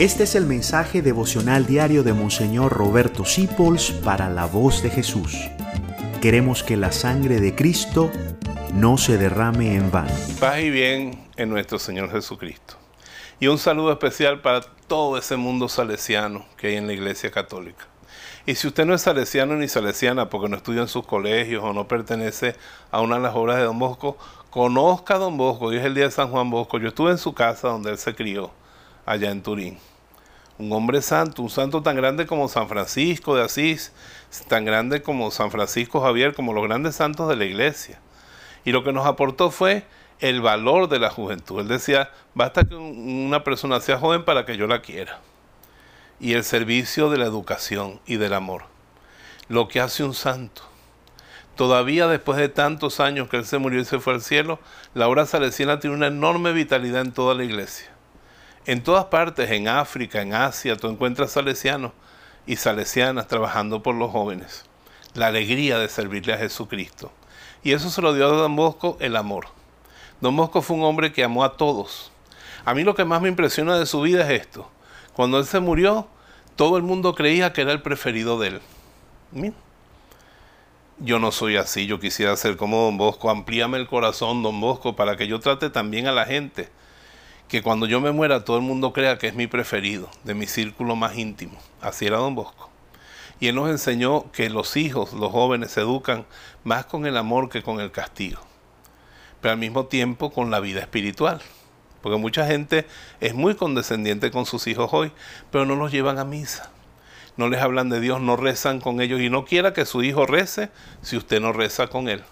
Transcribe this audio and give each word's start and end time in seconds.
Este 0.00 0.22
es 0.22 0.34
el 0.34 0.46
mensaje 0.46 1.02
devocional 1.02 1.66
diario 1.66 2.02
de 2.02 2.14
Monseñor 2.14 2.72
Roberto 2.72 3.26
Sipols 3.26 3.90
para 3.90 4.30
la 4.30 4.46
voz 4.46 4.82
de 4.82 4.88
Jesús. 4.88 5.36
Queremos 6.22 6.62
que 6.62 6.78
la 6.78 6.90
sangre 6.90 7.38
de 7.38 7.54
Cristo 7.54 8.10
no 8.72 8.96
se 8.96 9.18
derrame 9.18 9.74
en 9.74 9.90
vano. 9.90 10.10
Paz 10.40 10.60
y 10.60 10.70
bien 10.70 11.28
en 11.36 11.50
nuestro 11.50 11.78
Señor 11.78 12.10
Jesucristo. 12.10 12.76
Y 13.40 13.48
un 13.48 13.58
saludo 13.58 13.92
especial 13.92 14.40
para 14.40 14.62
todo 14.86 15.18
ese 15.18 15.36
mundo 15.36 15.68
salesiano 15.68 16.46
que 16.56 16.68
hay 16.68 16.76
en 16.76 16.86
la 16.86 16.94
Iglesia 16.94 17.30
Católica. 17.30 17.86
Y 18.46 18.54
si 18.54 18.68
usted 18.68 18.86
no 18.86 18.94
es 18.94 19.02
salesiano 19.02 19.54
ni 19.56 19.68
salesiana 19.68 20.30
porque 20.30 20.48
no 20.48 20.56
estudia 20.56 20.80
en 20.80 20.88
sus 20.88 21.06
colegios 21.06 21.62
o 21.62 21.74
no 21.74 21.86
pertenece 21.88 22.56
a 22.90 23.02
una 23.02 23.16
de 23.16 23.22
las 23.22 23.34
obras 23.34 23.58
de 23.58 23.64
Don 23.64 23.78
Bosco, 23.78 24.16
conozca 24.48 25.16
a 25.16 25.18
Don 25.18 25.36
Bosco. 25.36 25.66
Hoy 25.66 25.76
es 25.76 25.84
el 25.84 25.94
día 25.94 26.04
de 26.04 26.10
San 26.10 26.30
Juan 26.30 26.48
Bosco. 26.48 26.78
Yo 26.78 26.88
estuve 26.88 27.10
en 27.10 27.18
su 27.18 27.34
casa 27.34 27.68
donde 27.68 27.90
él 27.90 27.98
se 27.98 28.14
crió, 28.14 28.50
allá 29.10 29.30
en 29.30 29.42
Turín 29.42 29.78
un 30.60 30.72
hombre 30.72 31.00
santo, 31.00 31.42
un 31.42 31.50
santo 31.50 31.82
tan 31.82 31.96
grande 31.96 32.26
como 32.26 32.46
San 32.46 32.68
Francisco 32.68 33.34
de 33.34 33.42
Asís, 33.42 33.92
tan 34.46 34.66
grande 34.66 35.02
como 35.02 35.30
San 35.30 35.50
Francisco 35.50 36.02
Javier, 36.02 36.34
como 36.34 36.52
los 36.52 36.64
grandes 36.64 36.96
santos 36.96 37.28
de 37.28 37.36
la 37.36 37.46
iglesia. 37.46 37.98
Y 38.64 38.72
lo 38.72 38.84
que 38.84 38.92
nos 38.92 39.06
aportó 39.06 39.50
fue 39.50 39.84
el 40.20 40.42
valor 40.42 40.88
de 40.88 40.98
la 40.98 41.08
juventud. 41.08 41.60
Él 41.60 41.68
decía, 41.68 42.10
basta 42.34 42.64
que 42.64 42.74
una 42.74 43.42
persona 43.42 43.80
sea 43.80 43.98
joven 43.98 44.24
para 44.26 44.44
que 44.44 44.58
yo 44.58 44.66
la 44.66 44.82
quiera. 44.82 45.20
Y 46.20 46.34
el 46.34 46.44
servicio 46.44 47.08
de 47.08 47.16
la 47.16 47.24
educación 47.24 47.98
y 48.04 48.16
del 48.16 48.34
amor. 48.34 48.64
Lo 49.48 49.66
que 49.66 49.80
hace 49.80 50.04
un 50.04 50.12
santo. 50.12 50.62
Todavía 51.56 52.06
después 52.06 52.38
de 52.38 52.50
tantos 52.50 53.00
años 53.00 53.28
que 53.30 53.38
él 53.38 53.46
se 53.46 53.56
murió 53.56 53.80
y 53.80 53.86
se 53.86 53.98
fue 53.98 54.12
al 54.12 54.20
cielo, 54.20 54.60
la 54.92 55.08
obra 55.08 55.24
salesiana 55.24 55.80
tiene 55.80 55.96
una 55.96 56.08
enorme 56.08 56.52
vitalidad 56.52 57.00
en 57.00 57.12
toda 57.12 57.34
la 57.34 57.44
iglesia. 57.44 57.90
En 58.66 58.82
todas 58.82 59.06
partes, 59.06 59.50
en 59.50 59.68
África, 59.68 60.20
en 60.20 60.34
Asia, 60.34 60.76
tú 60.76 60.88
encuentras 60.88 61.32
salesianos 61.32 61.92
y 62.46 62.56
salesianas 62.56 63.26
trabajando 63.26 63.82
por 63.82 63.94
los 63.94 64.10
jóvenes. 64.10 64.66
La 65.14 65.28
alegría 65.28 65.78
de 65.78 65.88
servirle 65.88 66.34
a 66.34 66.38
Jesucristo. 66.38 67.10
Y 67.62 67.72
eso 67.72 67.88
se 67.88 68.02
lo 68.02 68.12
dio 68.12 68.26
a 68.26 68.36
Don 68.36 68.56
Bosco 68.56 68.98
el 69.00 69.16
amor. 69.16 69.46
Don 70.20 70.36
Bosco 70.36 70.60
fue 70.60 70.76
un 70.76 70.84
hombre 70.84 71.10
que 71.10 71.24
amó 71.24 71.42
a 71.42 71.56
todos. 71.56 72.12
A 72.66 72.74
mí 72.74 72.84
lo 72.84 72.94
que 72.94 73.06
más 73.06 73.22
me 73.22 73.30
impresiona 73.30 73.78
de 73.78 73.86
su 73.86 74.02
vida 74.02 74.30
es 74.30 74.42
esto. 74.42 74.70
Cuando 75.14 75.38
él 75.38 75.46
se 75.46 75.60
murió, 75.60 76.06
todo 76.54 76.76
el 76.76 76.82
mundo 76.82 77.14
creía 77.14 77.54
que 77.54 77.62
era 77.62 77.72
el 77.72 77.80
preferido 77.80 78.38
de 78.38 78.48
él. 78.48 78.60
Yo 80.98 81.18
no 81.18 81.32
soy 81.32 81.56
así, 81.56 81.86
yo 81.86 81.98
quisiera 81.98 82.36
ser 82.36 82.58
como 82.58 82.82
Don 82.84 82.98
Bosco. 82.98 83.30
Amplíame 83.30 83.78
el 83.78 83.86
corazón, 83.86 84.42
Don 84.42 84.60
Bosco, 84.60 84.96
para 84.96 85.16
que 85.16 85.26
yo 85.26 85.40
trate 85.40 85.70
también 85.70 86.06
a 86.06 86.12
la 86.12 86.26
gente 86.26 86.68
que 87.50 87.62
cuando 87.62 87.86
yo 87.86 88.00
me 88.00 88.12
muera 88.12 88.44
todo 88.44 88.56
el 88.56 88.62
mundo 88.62 88.92
crea 88.92 89.18
que 89.18 89.26
es 89.26 89.34
mi 89.34 89.48
preferido, 89.48 90.08
de 90.22 90.34
mi 90.34 90.46
círculo 90.46 90.94
más 90.94 91.18
íntimo. 91.18 91.58
Así 91.80 92.06
era 92.06 92.18
don 92.18 92.36
Bosco. 92.36 92.70
Y 93.40 93.48
él 93.48 93.56
nos 93.56 93.68
enseñó 93.68 94.30
que 94.30 94.48
los 94.50 94.76
hijos, 94.76 95.12
los 95.14 95.32
jóvenes, 95.32 95.72
se 95.72 95.80
educan 95.80 96.26
más 96.62 96.86
con 96.86 97.06
el 97.06 97.16
amor 97.16 97.48
que 97.48 97.64
con 97.64 97.80
el 97.80 97.90
castigo, 97.90 98.40
pero 99.40 99.52
al 99.52 99.58
mismo 99.58 99.86
tiempo 99.86 100.30
con 100.30 100.52
la 100.52 100.60
vida 100.60 100.78
espiritual. 100.78 101.42
Porque 102.02 102.18
mucha 102.18 102.46
gente 102.46 102.86
es 103.18 103.34
muy 103.34 103.56
condescendiente 103.56 104.30
con 104.30 104.46
sus 104.46 104.68
hijos 104.68 104.88
hoy, 104.92 105.10
pero 105.50 105.66
no 105.66 105.74
los 105.74 105.90
llevan 105.90 106.20
a 106.20 106.24
misa. 106.24 106.70
No 107.36 107.48
les 107.48 107.60
hablan 107.60 107.88
de 107.88 107.98
Dios, 107.98 108.20
no 108.20 108.36
rezan 108.36 108.80
con 108.80 109.00
ellos 109.00 109.20
y 109.20 109.28
no 109.28 109.44
quiera 109.44 109.72
que 109.72 109.86
su 109.86 110.04
hijo 110.04 110.24
rece 110.24 110.70
si 111.02 111.16
usted 111.16 111.40
no 111.40 111.52
reza 111.52 111.88
con 111.88 112.08
él. 112.08 112.22